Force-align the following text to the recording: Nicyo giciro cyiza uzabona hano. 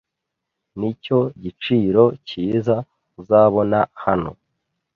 Nicyo 0.79 1.17
giciro 1.41 2.03
cyiza 2.27 2.75
uzabona 3.21 3.79
hano. 4.03 4.31